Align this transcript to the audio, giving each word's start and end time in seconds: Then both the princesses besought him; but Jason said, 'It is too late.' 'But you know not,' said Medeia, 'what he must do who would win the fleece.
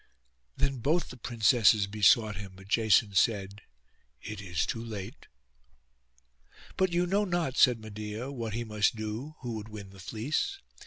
Then 0.57 0.79
both 0.79 1.09
the 1.09 1.15
princesses 1.17 1.85
besought 1.85 2.35
him; 2.35 2.53
but 2.55 2.67
Jason 2.67 3.13
said, 3.13 3.61
'It 4.23 4.41
is 4.41 4.65
too 4.65 4.83
late.' 4.83 5.27
'But 6.75 6.91
you 6.91 7.05
know 7.05 7.23
not,' 7.23 7.55
said 7.55 7.79
Medeia, 7.79 8.31
'what 8.31 8.55
he 8.55 8.63
must 8.63 8.95
do 8.95 9.35
who 9.41 9.51
would 9.51 9.69
win 9.69 9.91
the 9.91 9.99
fleece. 9.99 10.57